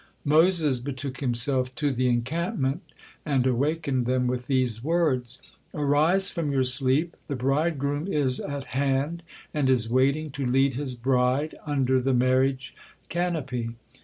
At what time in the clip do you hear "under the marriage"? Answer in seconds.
11.67-12.75